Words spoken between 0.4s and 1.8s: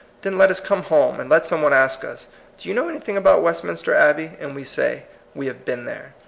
us come home, and let some one